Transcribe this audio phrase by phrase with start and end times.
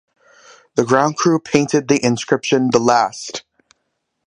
[0.73, 3.43] The ground crew painted the inscription The Last!